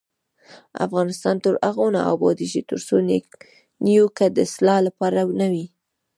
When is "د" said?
4.35-4.37